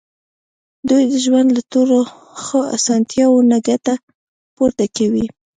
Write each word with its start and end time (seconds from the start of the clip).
دوی 0.89 1.03
د 1.11 1.13
ژوند 1.25 1.47
له 1.57 1.61
ټولو 1.71 1.97
ښو 2.43 2.59
اسانتیاوو 2.77 3.47
نه 3.51 3.57
ګټه 3.67 3.93
پورته 4.55 4.85
کوي. 4.97 5.25